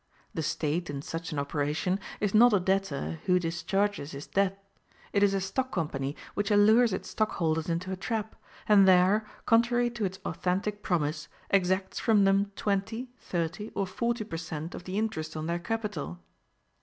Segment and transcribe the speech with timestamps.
[0.33, 4.65] The State, in such an operation, is not a debtor who discharges his debt;
[5.13, 8.35] it is a stock company which allures its stockholders into a trap,
[8.67, 14.37] and there, contrary to its authentic promise, exacts from them twenty, thirty, or forty per
[14.37, 14.73] cent.
[14.73, 16.17] of the interest on their capital.